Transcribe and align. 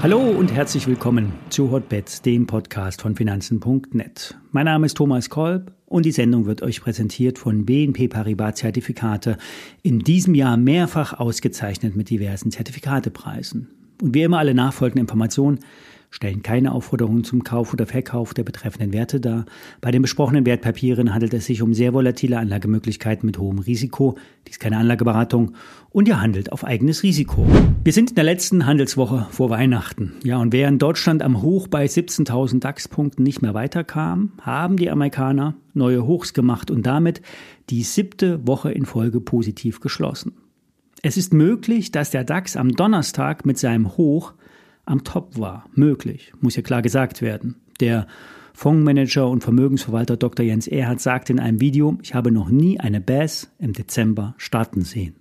Hallo 0.00 0.20
und 0.20 0.52
herzlich 0.52 0.86
willkommen 0.86 1.32
zu 1.50 1.72
Hotbets, 1.72 2.22
dem 2.22 2.46
Podcast 2.46 3.02
von 3.02 3.16
Finanzen.net. 3.16 4.38
Mein 4.52 4.66
Name 4.66 4.86
ist 4.86 4.96
Thomas 4.96 5.28
Kolb 5.28 5.72
und 5.86 6.06
die 6.06 6.12
Sendung 6.12 6.46
wird 6.46 6.62
euch 6.62 6.80
präsentiert 6.80 7.36
von 7.36 7.66
BNP 7.66 8.08
Paribas 8.08 8.54
Zertifikate, 8.54 9.38
in 9.82 9.98
diesem 9.98 10.36
Jahr 10.36 10.56
mehrfach 10.56 11.18
ausgezeichnet 11.18 11.96
mit 11.96 12.10
diversen 12.10 12.50
Zertifikatepreisen. 12.50 13.68
Und 14.00 14.14
wie 14.14 14.22
immer 14.22 14.38
alle 14.38 14.54
nachfolgenden 14.54 15.02
Informationen 15.02 15.58
stellen 16.10 16.42
keine 16.42 16.72
Aufforderungen 16.72 17.24
zum 17.24 17.44
Kauf 17.44 17.72
oder 17.72 17.86
Verkauf 17.86 18.34
der 18.34 18.44
betreffenden 18.44 18.92
Werte 18.92 19.20
dar. 19.20 19.44
Bei 19.80 19.90
den 19.90 20.02
besprochenen 20.02 20.46
Wertpapieren 20.46 21.12
handelt 21.12 21.34
es 21.34 21.46
sich 21.46 21.62
um 21.62 21.74
sehr 21.74 21.92
volatile 21.92 22.38
Anlagemöglichkeiten 22.38 23.26
mit 23.26 23.38
hohem 23.38 23.58
Risiko. 23.58 24.16
Dies 24.46 24.54
ist 24.54 24.60
keine 24.60 24.78
Anlageberatung 24.78 25.52
und 25.90 26.08
ihr 26.08 26.20
handelt 26.20 26.52
auf 26.52 26.64
eigenes 26.64 27.02
Risiko. 27.02 27.46
Wir 27.84 27.92
sind 27.92 28.10
in 28.10 28.16
der 28.16 28.24
letzten 28.24 28.66
Handelswoche 28.66 29.26
vor 29.30 29.50
Weihnachten. 29.50 30.14
Ja, 30.24 30.38
und 30.38 30.52
während 30.52 30.80
Deutschland 30.80 31.22
am 31.22 31.42
Hoch 31.42 31.68
bei 31.68 31.84
17.000 31.84 32.60
DAX-Punkten 32.60 33.22
nicht 33.22 33.42
mehr 33.42 33.54
weiterkam, 33.54 34.32
haben 34.40 34.76
die 34.76 34.90
Amerikaner 34.90 35.54
neue 35.74 36.06
Hochs 36.06 36.32
gemacht 36.34 36.70
und 36.70 36.86
damit 36.86 37.20
die 37.70 37.82
siebte 37.82 38.46
Woche 38.46 38.72
in 38.72 38.86
Folge 38.86 39.20
positiv 39.20 39.80
geschlossen. 39.80 40.32
Es 41.02 41.16
ist 41.16 41.32
möglich, 41.32 41.92
dass 41.92 42.10
der 42.10 42.24
DAX 42.24 42.56
am 42.56 42.72
Donnerstag 42.72 43.46
mit 43.46 43.58
seinem 43.58 43.96
Hoch 43.96 44.32
am 44.88 45.04
Top 45.04 45.38
war. 45.38 45.66
Möglich, 45.74 46.32
muss 46.40 46.56
ja 46.56 46.62
klar 46.62 46.82
gesagt 46.82 47.22
werden. 47.22 47.56
Der 47.80 48.06
Fondsmanager 48.54 49.28
und 49.28 49.44
Vermögensverwalter 49.44 50.16
Dr. 50.16 50.44
Jens 50.44 50.66
Erhardt 50.66 51.00
sagte 51.00 51.32
in 51.32 51.38
einem 51.38 51.60
Video, 51.60 51.96
ich 52.02 52.14
habe 52.14 52.32
noch 52.32 52.48
nie 52.48 52.80
eine 52.80 53.00
Bass 53.00 53.52
im 53.58 53.72
Dezember 53.72 54.34
starten 54.36 54.82
sehen. 54.82 55.14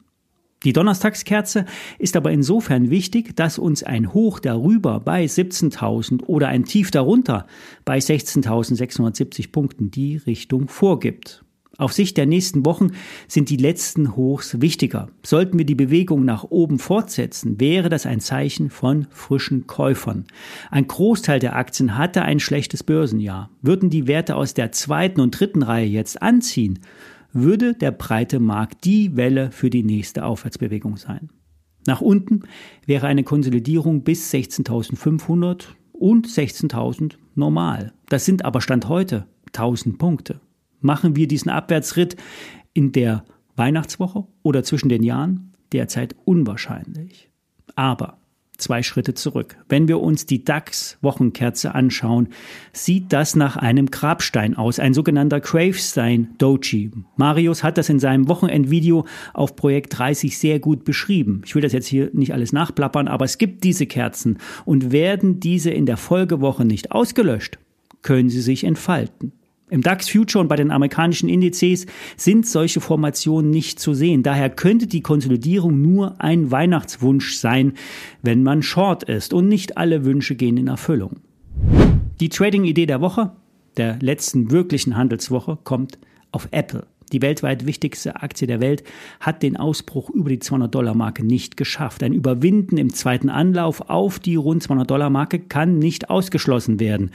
Die 0.63 0.73
Donnerstagskerze 0.73 1.65
ist 1.99 2.17
aber 2.17 2.31
insofern 2.31 2.89
wichtig, 2.89 3.35
dass 3.35 3.59
uns 3.59 3.83
ein 3.83 4.13
Hoch 4.13 4.39
darüber 4.39 4.99
bei 4.99 5.23
17.000 5.23 6.23
oder 6.23 6.47
ein 6.47 6.65
Tief 6.65 6.89
darunter 6.89 7.45
bei 7.85 7.99
16.670 7.99 9.51
Punkten 9.51 9.91
die 9.91 10.17
Richtung 10.17 10.67
vorgibt. 10.67 11.43
Auf 11.79 11.93
Sicht 11.93 12.17
der 12.17 12.25
nächsten 12.25 12.65
Wochen 12.65 12.91
sind 13.27 13.51
die 13.51 13.57
letzten 13.57 14.15
Hochs 14.15 14.59
wichtiger. 14.61 15.09
Sollten 15.23 15.59
wir 15.59 15.65
die 15.65 15.75
Bewegung 15.75 16.25
nach 16.25 16.43
oben 16.43 16.79
fortsetzen, 16.79 17.59
wäre 17.59 17.89
das 17.89 18.07
ein 18.07 18.19
Zeichen 18.19 18.71
von 18.71 19.05
frischen 19.11 19.67
Käufern. 19.67 20.25
Ein 20.71 20.87
Großteil 20.87 21.39
der 21.39 21.55
Aktien 21.55 21.95
hatte 21.95 22.23
ein 22.23 22.39
schlechtes 22.39 22.81
Börsenjahr. 22.81 23.51
Würden 23.61 23.91
die 23.91 24.07
Werte 24.07 24.35
aus 24.35 24.55
der 24.55 24.71
zweiten 24.71 25.21
und 25.21 25.39
dritten 25.39 25.61
Reihe 25.61 25.85
jetzt 25.85 26.19
anziehen, 26.19 26.79
würde 27.31 27.75
der 27.75 27.91
breite 27.91 28.39
Markt 28.39 28.83
die 28.83 29.15
Welle 29.15 29.51
für 29.51 29.69
die 29.69 29.83
nächste 29.83 30.25
Aufwärtsbewegung 30.25 30.97
sein. 30.97 31.29
Nach 31.85 32.01
unten 32.01 32.41
wäre 32.87 33.05
eine 33.05 33.23
Konsolidierung 33.23 34.03
bis 34.03 34.33
16.500 34.33 35.65
und 35.93 36.27
16.000 36.27 37.13
normal. 37.35 37.93
Das 38.09 38.25
sind 38.25 38.45
aber 38.45 38.61
Stand 38.61 38.89
heute 38.89 39.27
1000 39.53 39.99
Punkte. 39.99 40.41
Machen 40.79 41.15
wir 41.15 41.27
diesen 41.27 41.49
Abwärtsritt 41.49 42.15
in 42.73 42.91
der 42.91 43.23
Weihnachtswoche 43.55 44.25
oder 44.43 44.63
zwischen 44.63 44.89
den 44.89 45.03
Jahren? 45.03 45.53
Derzeit 45.71 46.15
unwahrscheinlich. 46.25 47.29
Aber 47.75 48.17
zwei 48.57 48.83
Schritte 48.83 49.13
zurück. 49.13 49.57
Wenn 49.69 49.87
wir 49.87 49.99
uns 49.99 50.25
die 50.25 50.43
DAX-Wochenkerze 50.43 51.73
anschauen, 51.75 52.29
sieht 52.73 53.13
das 53.13 53.35
nach 53.35 53.57
einem 53.57 53.91
Grabstein 53.91 54.55
aus, 54.55 54.79
ein 54.79 54.93
sogenannter 54.93 55.39
Gravestein 55.39 56.29
Doji. 56.37 56.91
Marius 57.15 57.63
hat 57.63 57.77
das 57.77 57.89
in 57.89 57.99
seinem 57.99 58.27
Wochenendvideo 58.27 59.05
auf 59.33 59.55
Projekt 59.55 59.97
30 59.97 60.37
sehr 60.37 60.59
gut 60.59 60.83
beschrieben. 60.83 61.41
Ich 61.45 61.55
will 61.55 61.61
das 61.61 61.73
jetzt 61.73 61.87
hier 61.87 62.09
nicht 62.13 62.33
alles 62.33 62.51
nachplappern, 62.51 63.07
aber 63.07 63.25
es 63.25 63.37
gibt 63.37 63.63
diese 63.63 63.85
Kerzen 63.85 64.37
und 64.65 64.91
werden 64.91 65.39
diese 65.39 65.69
in 65.69 65.85
der 65.85 65.97
Folgewoche 65.97 66.65
nicht 66.65 66.91
ausgelöscht, 66.91 67.59
können 68.01 68.29
sie 68.29 68.41
sich 68.41 68.63
entfalten. 68.63 69.33
Im 69.69 69.81
DAX 69.81 70.09
Future 70.09 70.41
und 70.41 70.47
bei 70.47 70.55
den 70.55 70.71
amerikanischen 70.71 71.27
Indizes 71.27 71.87
sind 72.15 72.47
solche 72.47 72.79
Formationen 72.79 73.51
nicht 73.51 73.81
zu 73.81 73.93
sehen. 73.93 74.23
Daher 74.23 74.49
könnte 74.49 74.87
die 74.87 75.01
Konsolidierung 75.01 75.81
nur 75.81 76.21
ein 76.21 76.51
Weihnachtswunsch 76.51 77.35
sein, 77.35 77.73
wenn 78.21 78.43
man 78.43 78.63
short 78.63 79.03
ist 79.03 79.33
und 79.33 79.49
nicht 79.49 79.77
alle 79.77 80.05
Wünsche 80.05 80.35
gehen 80.35 80.55
in 80.55 80.67
Erfüllung. 80.67 81.17
Die 82.21 82.29
Trading-Idee 82.29 82.85
der 82.85 83.01
Woche, 83.01 83.33
der 83.75 83.99
letzten 83.99 84.51
wirklichen 84.51 84.95
Handelswoche, 84.95 85.57
kommt 85.65 85.99
auf 86.31 86.47
Apple. 86.51 86.87
Die 87.13 87.21
weltweit 87.21 87.65
wichtigste 87.65 88.21
Aktie 88.21 88.47
der 88.47 88.59
Welt 88.59 88.83
hat 89.19 89.43
den 89.43 89.55
Ausbruch 89.55 90.09
über 90.09 90.29
die 90.29 90.39
200-Dollar-Marke 90.39 91.25
nicht 91.25 91.55
geschafft. 91.55 92.03
Ein 92.03 92.13
Überwinden 92.13 92.77
im 92.77 92.93
zweiten 92.93 93.29
Anlauf 93.29 93.89
auf 93.89 94.19
die 94.19 94.35
rund 94.35 94.63
200-Dollar-Marke 94.63 95.39
kann 95.39 95.79
nicht 95.79 96.09
ausgeschlossen 96.09 96.79
werden. 96.79 97.11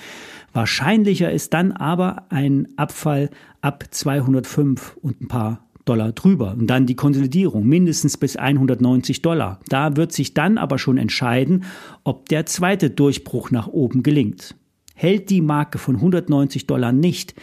Wahrscheinlicher 0.53 1.31
ist 1.31 1.53
dann 1.53 1.73
aber 1.73 2.25
ein 2.31 2.69
Abfall 2.77 3.31
ab 3.61 3.85
205 3.91 4.97
und 5.03 5.21
ein 5.21 5.29
paar 5.29 5.67
Dollar 5.85 6.13
drüber 6.13 6.55
und 6.59 6.69
dann 6.69 6.87
die 6.87 6.95
Konsolidierung 6.95 7.67
mindestens 7.67 8.17
bis 8.17 8.37
190 8.37 9.21
Dollar. 9.23 9.61
Da 9.69 9.97
wird 9.97 10.13
sich 10.13 10.33
dann 10.33 10.59
aber 10.59 10.79
schon 10.79 10.97
entscheiden, 10.97 11.65
ob 12.05 12.29
der 12.29 12.47
zweite 12.47 12.91
Durchbruch 12.91 13.51
nach 13.51 13.67
oben 13.67 14.03
gelingt. 14.03 14.55
Hält 14.95 15.31
die 15.31 15.41
Marke 15.41 15.79
von 15.79 15.97
190 15.97 16.67
Dollar 16.67 16.93
nicht, 16.93 17.35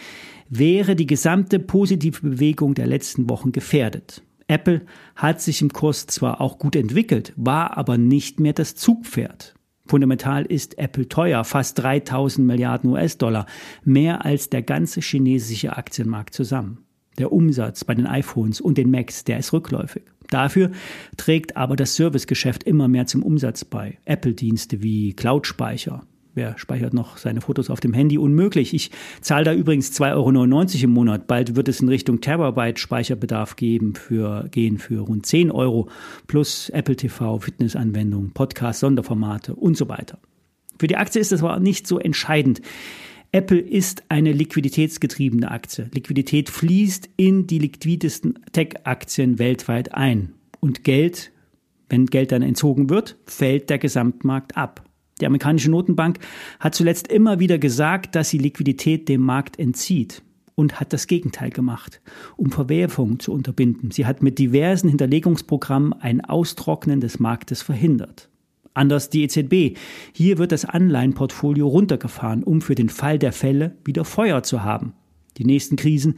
wäre 0.50 0.96
die 0.96 1.08
gesamte 1.08 1.60
positive 1.60 2.22
Bewegung 2.22 2.74
der 2.74 2.88
letzten 2.88 3.30
Wochen 3.30 3.52
gefährdet. 3.52 4.24
Apple 4.48 4.82
hat 5.16 5.42
sich 5.42 5.62
im 5.62 5.72
Kurs 5.72 6.08
zwar 6.08 6.42
auch 6.42 6.58
gut 6.58 6.76
entwickelt, 6.76 7.34
war 7.36 7.78
aber 7.78 7.98
nicht 7.98 8.40
mehr 8.40 8.54
das 8.54 8.76
Zugpferd. 8.76 9.54
Fundamental 9.86 10.46
ist 10.46 10.78
Apple 10.78 11.08
teuer, 11.08 11.44
fast 11.44 11.80
3000 11.80 12.46
Milliarden 12.46 12.92
US-Dollar, 12.92 13.46
mehr 13.84 14.26
als 14.26 14.50
der 14.50 14.62
ganze 14.62 15.02
chinesische 15.02 15.78
Aktienmarkt 15.78 16.34
zusammen. 16.34 16.86
Der 17.18 17.32
Umsatz 17.32 17.84
bei 17.84 17.96
den 17.96 18.08
iPhones 18.08 18.62
und 18.62 18.78
den 18.78 18.92
Macs, 18.92 19.24
der 19.24 19.40
ist 19.40 19.54
rückläufig. 19.54 20.04
Dafür 20.30 20.72
trägt 21.18 21.58
aber 21.58 21.76
das 21.76 21.96
Servicegeschäft 21.96 22.64
immer 22.64 22.88
mehr 22.88 23.08
zum 23.08 23.24
Umsatz 23.24 23.66
bei. 23.66 23.98
Apple-Dienste 24.06 24.84
wie 24.84 25.14
Cloud-Speicher, 25.14 26.04
Wer 26.40 26.58
speichert 26.58 26.94
noch 26.94 27.18
seine 27.18 27.42
Fotos 27.42 27.70
auf 27.70 27.82
dem 27.82 27.94
Handy? 27.94 28.18
Unmöglich. 28.18 28.74
Ich 28.74 28.92
zahle 29.20 29.44
da 29.44 29.54
übrigens 29.54 29.92
2,99 29.92 30.14
Euro 30.16 30.84
im 30.86 30.90
Monat. 30.92 31.28
Bald 31.28 31.58
wird 31.58 31.68
es 31.68 31.82
in 31.82 31.90
Richtung 31.90 32.22
Terabyte 32.22 32.80
Speicherbedarf 32.80 33.58
geben 33.58 33.94
für, 33.94 34.48
gehen 34.50 34.78
für 34.78 35.02
rund 35.02 35.26
10 35.26 35.52
Euro 35.52 35.90
plus 36.28 36.70
Apple 36.70 36.96
TV, 36.96 37.40
Fitnessanwendungen, 37.40 38.32
Podcast, 38.32 38.80
Sonderformate 38.80 39.54
und 39.54 39.76
so 39.76 39.90
weiter. 39.90 40.18
Für 40.80 40.88
die 40.88 40.96
Aktie 40.96 41.20
ist 41.20 41.34
das 41.34 41.44
aber 41.44 41.60
nicht 41.60 41.88
so 41.88 42.00
entscheidend. 42.00 42.62
Apple 43.34 43.60
ist 43.60 44.04
eine 44.08 44.32
liquiditätsgetriebene 44.32 45.52
Aktie. 45.52 45.90
Liquidität 45.94 46.50
fließt 46.50 47.10
in 47.18 47.48
die 47.48 47.60
liquidesten 47.60 48.40
Tech-Aktien 48.54 49.40
weltweit 49.40 49.94
ein. 49.94 50.36
Und 50.62 50.86
Geld, 50.86 51.34
wenn 51.90 52.06
Geld 52.06 52.32
dann 52.32 52.44
entzogen 52.44 52.90
wird, 52.90 53.18
fällt 53.26 53.70
der 53.70 53.78
Gesamtmarkt 53.78 54.56
ab. 54.56 54.89
Die 55.22 55.26
amerikanische 55.26 55.72
Notenbank 55.72 56.20
hat 56.60 56.76
zuletzt 56.76 57.08
immer 57.08 57.40
wieder 57.40 57.58
gesagt, 57.58 58.16
dass 58.16 58.30
sie 58.30 58.38
Liquidität 58.38 59.10
dem 59.10 59.22
Markt 59.22 59.60
entzieht 59.60 60.24
und 60.56 60.80
hat 60.80 60.92
das 60.92 61.08
Gegenteil 61.08 61.50
gemacht, 61.50 62.02
um 62.36 62.52
Verwerfungen 62.52 63.20
zu 63.20 63.32
unterbinden. 63.32 63.92
Sie 63.92 64.06
hat 64.06 64.22
mit 64.22 64.40
diversen 64.40 64.90
Hinterlegungsprogrammen 64.90 65.94
ein 65.94 66.24
Austrocknen 66.24 67.00
des 67.00 67.20
Marktes 67.20 67.62
verhindert. 67.62 68.30
Anders 68.74 69.10
die 69.10 69.24
EZB. 69.24 69.78
Hier 70.14 70.38
wird 70.38 70.52
das 70.52 70.66
Anleihenportfolio 70.66 71.68
runtergefahren, 71.68 72.44
um 72.44 72.62
für 72.62 72.76
den 72.76 72.90
Fall 72.90 73.20
der 73.20 73.32
Fälle 73.32 73.76
wieder 73.84 74.06
Feuer 74.06 74.44
zu 74.44 74.64
haben. 74.64 74.94
Die 75.38 75.46
nächsten 75.46 75.76
Krisen 75.76 76.16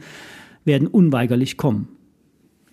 werden 0.64 0.88
unweigerlich 0.88 1.56
kommen. 1.56 1.88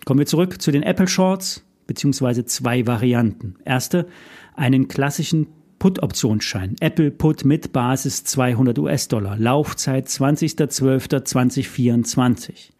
Kommen 0.04 0.18
wir 0.18 0.26
zurück 0.26 0.60
zu 0.60 0.70
den 0.70 0.82
Apple 0.82 1.08
Shorts, 1.08 1.64
beziehungsweise 1.86 2.44
zwei 2.44 2.86
Varianten. 2.86 3.56
Erste, 3.64 4.06
einen 4.54 4.88
klassischen 4.88 5.48
Put-Optionsschein. 5.80 6.76
Apple 6.78 7.10
Put 7.10 7.44
mit 7.44 7.72
Basis 7.72 8.22
200 8.22 8.78
US-Dollar. 8.78 9.36
Laufzeit 9.38 10.06
20.12.2024. 10.08 12.70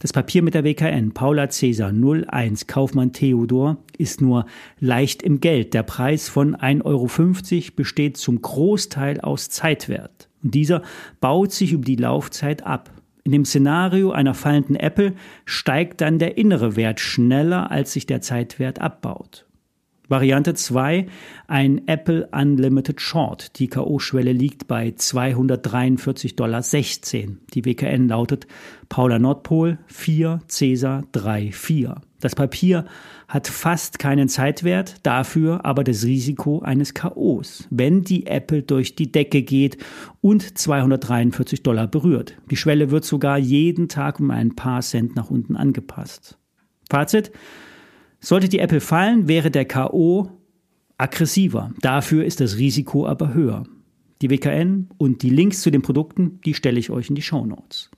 Das 0.00 0.12
Papier 0.12 0.42
mit 0.42 0.54
der 0.54 0.64
WKN 0.64 1.12
Paula 1.12 1.48
Cäsar 1.48 1.92
01 1.92 2.66
Kaufmann 2.66 3.12
Theodor 3.12 3.76
ist 3.96 4.20
nur 4.20 4.46
leicht 4.80 5.22
im 5.22 5.38
Geld. 5.40 5.74
Der 5.74 5.84
Preis 5.84 6.28
von 6.28 6.56
1,50 6.56 6.84
Euro 6.84 7.08
besteht 7.76 8.16
zum 8.16 8.42
Großteil 8.42 9.20
aus 9.20 9.48
Zeitwert. 9.48 10.28
Und 10.42 10.54
dieser 10.54 10.82
baut 11.20 11.52
sich 11.52 11.72
über 11.72 11.84
die 11.84 11.96
Laufzeit 11.96 12.66
ab. 12.66 12.90
In 13.22 13.30
dem 13.30 13.44
Szenario 13.44 14.10
einer 14.10 14.34
fallenden 14.34 14.74
Apple 14.74 15.14
steigt 15.44 16.00
dann 16.00 16.18
der 16.18 16.36
innere 16.36 16.74
Wert 16.74 16.98
schneller, 16.98 17.70
als 17.70 17.92
sich 17.92 18.06
der 18.06 18.22
Zeitwert 18.22 18.80
abbaut. 18.80 19.46
Variante 20.10 20.54
2, 20.54 21.06
ein 21.46 21.86
Apple 21.86 22.28
Unlimited 22.32 23.00
Short. 23.00 23.56
Die 23.60 23.68
K.O.-Schwelle 23.68 24.32
liegt 24.32 24.66
bei 24.66 24.88
243,16 24.88 26.34
Dollar. 26.34 26.62
Die 27.54 27.64
WKN 27.64 28.08
lautet 28.08 28.48
Paula 28.88 29.20
Nordpol 29.20 29.78
4, 29.86 30.40
Cäsar 30.48 31.04
3, 31.12 31.52
4. 31.52 32.00
Das 32.18 32.34
Papier 32.34 32.86
hat 33.28 33.46
fast 33.46 34.00
keinen 34.00 34.28
Zeitwert, 34.28 34.96
dafür 35.04 35.64
aber 35.64 35.84
das 35.84 36.04
Risiko 36.04 36.58
eines 36.58 36.92
KOs, 36.94 37.68
wenn 37.70 38.02
die 38.02 38.26
Apple 38.26 38.64
durch 38.64 38.96
die 38.96 39.12
Decke 39.12 39.42
geht 39.42 39.78
und 40.20 40.58
243 40.58 41.62
Dollar 41.62 41.86
berührt. 41.86 42.34
Die 42.50 42.56
Schwelle 42.56 42.90
wird 42.90 43.04
sogar 43.04 43.38
jeden 43.38 43.88
Tag 43.88 44.18
um 44.18 44.32
ein 44.32 44.56
paar 44.56 44.82
Cent 44.82 45.14
nach 45.14 45.30
unten 45.30 45.54
angepasst. 45.54 46.36
Fazit. 46.90 47.30
Sollte 48.20 48.48
die 48.48 48.58
Apple 48.58 48.80
fallen, 48.80 49.28
wäre 49.28 49.50
der 49.50 49.64
KO 49.64 50.30
aggressiver. 50.98 51.72
Dafür 51.80 52.24
ist 52.24 52.40
das 52.40 52.58
Risiko 52.58 53.06
aber 53.06 53.32
höher. 53.32 53.64
Die 54.20 54.28
WKN 54.28 54.90
und 54.98 55.22
die 55.22 55.30
Links 55.30 55.62
zu 55.62 55.70
den 55.70 55.80
Produkten, 55.80 56.40
die 56.44 56.52
stelle 56.52 56.78
ich 56.78 56.90
euch 56.90 57.08
in 57.08 57.14
die 57.14 57.22
Show 57.22 57.46
Notes. 57.46 57.90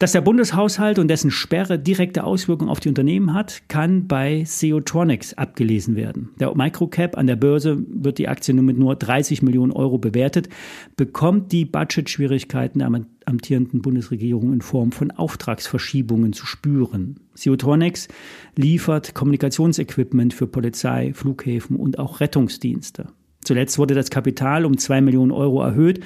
Dass 0.00 0.12
der 0.12 0.20
Bundeshaushalt 0.20 1.00
und 1.00 1.08
dessen 1.08 1.32
Sperre 1.32 1.76
direkte 1.76 2.22
Auswirkungen 2.22 2.70
auf 2.70 2.78
die 2.78 2.88
Unternehmen 2.88 3.34
hat, 3.34 3.62
kann 3.68 4.06
bei 4.06 4.44
Seotronics 4.44 5.34
abgelesen 5.34 5.96
werden. 5.96 6.30
Der 6.38 6.54
Microcap 6.54 7.18
an 7.18 7.26
der 7.26 7.34
Börse 7.34 7.84
wird 7.88 8.18
die 8.18 8.28
Aktie 8.28 8.54
nur 8.54 8.62
mit 8.62 8.78
nur 8.78 8.94
30 8.94 9.42
Millionen 9.42 9.72
Euro 9.72 9.98
bewertet, 9.98 10.48
bekommt 10.96 11.50
die 11.50 11.64
Budgetschwierigkeiten 11.64 12.78
der 12.78 12.86
amtierenden 13.28 13.82
Bundesregierung 13.82 14.52
in 14.52 14.62
Form 14.62 14.90
von 14.90 15.12
Auftragsverschiebungen 15.12 16.32
zu 16.32 16.46
spüren. 16.46 17.20
Seotronics 17.34 18.08
liefert 18.56 19.14
Kommunikationsequipment 19.14 20.34
für 20.34 20.48
Polizei, 20.48 21.12
Flughäfen 21.14 21.76
und 21.76 21.98
auch 21.98 22.20
Rettungsdienste. 22.20 23.06
Zuletzt 23.44 23.78
wurde 23.78 23.94
das 23.94 24.10
Kapital 24.10 24.64
um 24.64 24.76
zwei 24.78 25.00
Millionen 25.00 25.30
Euro 25.30 25.62
erhöht, 25.62 26.00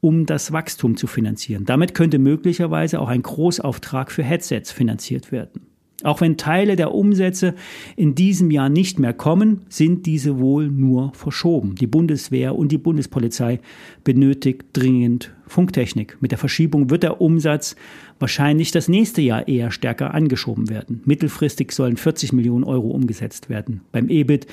um 0.00 0.26
das 0.26 0.52
Wachstum 0.52 0.96
zu 0.96 1.06
finanzieren. 1.06 1.64
Damit 1.64 1.94
könnte 1.94 2.18
möglicherweise 2.18 3.00
auch 3.00 3.08
ein 3.08 3.22
Großauftrag 3.22 4.10
für 4.10 4.22
Headsets 4.22 4.72
finanziert 4.72 5.30
werden. 5.30 5.67
Auch 6.04 6.20
wenn 6.20 6.36
Teile 6.36 6.76
der 6.76 6.94
Umsätze 6.94 7.56
in 7.96 8.14
diesem 8.14 8.52
Jahr 8.52 8.68
nicht 8.68 9.00
mehr 9.00 9.12
kommen, 9.12 9.62
sind 9.68 10.06
diese 10.06 10.38
wohl 10.38 10.68
nur 10.68 11.12
verschoben. 11.12 11.74
Die 11.74 11.88
Bundeswehr 11.88 12.54
und 12.54 12.70
die 12.70 12.78
Bundespolizei 12.78 13.58
benötigt 14.04 14.66
dringend 14.74 15.34
Funktechnik. 15.48 16.16
Mit 16.20 16.30
der 16.30 16.38
Verschiebung 16.38 16.90
wird 16.90 17.02
der 17.02 17.20
Umsatz 17.20 17.74
wahrscheinlich 18.20 18.70
das 18.70 18.86
nächste 18.86 19.22
Jahr 19.22 19.48
eher 19.48 19.72
stärker 19.72 20.14
angeschoben 20.14 20.70
werden. 20.70 21.02
Mittelfristig 21.04 21.72
sollen 21.72 21.96
40 21.96 22.32
Millionen 22.32 22.62
Euro 22.62 22.90
umgesetzt 22.90 23.48
werden. 23.48 23.80
Beim 23.90 24.08
EBIT 24.08 24.46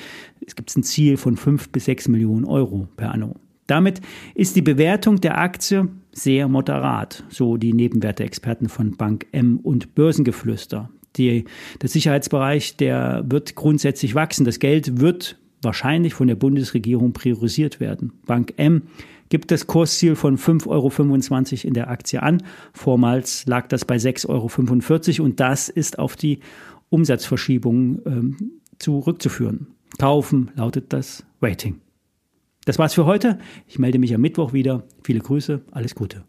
gibt 0.56 0.70
es 0.70 0.76
ein 0.76 0.82
Ziel 0.82 1.16
von 1.16 1.36
5 1.36 1.68
bis 1.68 1.84
6 1.84 2.08
Millionen 2.08 2.44
Euro 2.44 2.88
per 2.96 3.12
anno. 3.12 3.36
Damit 3.68 4.00
ist 4.34 4.56
die 4.56 4.62
Bewertung 4.62 5.20
der 5.20 5.38
Aktie 5.38 5.88
sehr 6.12 6.48
moderat, 6.48 7.24
so 7.28 7.56
die 7.56 7.72
Nebenwerteexperten 7.72 8.68
von 8.68 8.96
Bank 8.96 9.26
M 9.32 9.58
und 9.58 9.94
Börsengeflüster. 9.94 10.88
Die, 11.16 11.44
der 11.80 11.88
Sicherheitsbereich, 11.88 12.76
der 12.76 13.24
wird 13.28 13.54
grundsätzlich 13.54 14.14
wachsen. 14.14 14.44
Das 14.44 14.58
Geld 14.58 15.00
wird 15.00 15.38
wahrscheinlich 15.62 16.14
von 16.14 16.28
der 16.28 16.34
Bundesregierung 16.34 17.12
priorisiert 17.12 17.80
werden. 17.80 18.12
Bank 18.26 18.54
M 18.56 18.82
gibt 19.28 19.50
das 19.50 19.66
Kursziel 19.66 20.14
von 20.14 20.38
5,25 20.38 20.68
Euro 20.68 21.68
in 21.68 21.74
der 21.74 21.90
Aktie 21.90 22.22
an. 22.22 22.42
Vormals 22.72 23.46
lag 23.46 23.66
das 23.68 23.84
bei 23.84 23.96
6,45 23.96 25.18
Euro 25.20 25.24
und 25.26 25.40
das 25.40 25.68
ist 25.68 25.98
auf 25.98 26.16
die 26.16 26.40
Umsatzverschiebung 26.88 28.02
ähm, 28.06 28.36
zurückzuführen. 28.78 29.68
Kaufen 29.98 30.50
lautet 30.54 30.92
das 30.92 31.24
Rating. 31.40 31.80
Das 32.64 32.78
war's 32.78 32.94
für 32.94 33.06
heute. 33.06 33.38
Ich 33.66 33.78
melde 33.78 33.98
mich 33.98 34.14
am 34.14 34.20
Mittwoch 34.20 34.52
wieder. 34.52 34.84
Viele 35.02 35.20
Grüße, 35.20 35.62
alles 35.70 35.94
Gute. 35.94 36.24